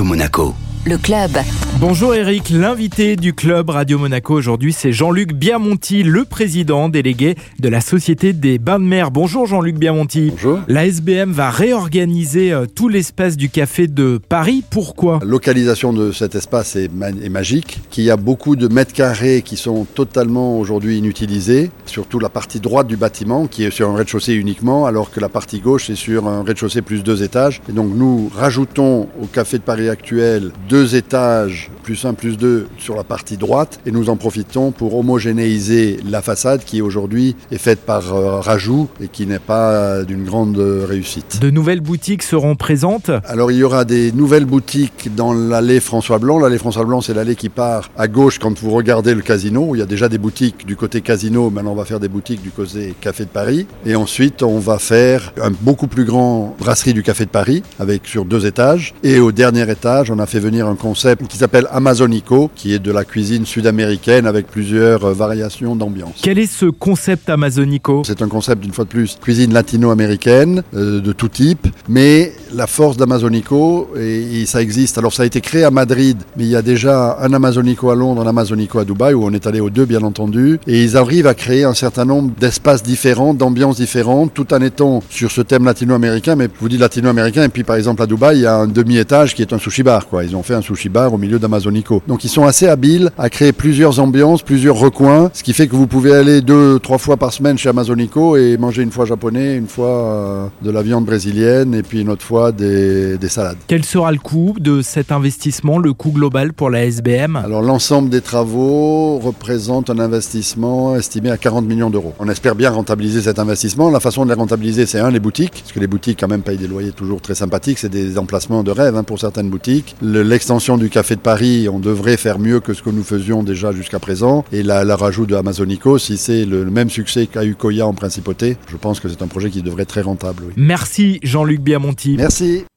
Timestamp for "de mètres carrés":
18.56-19.42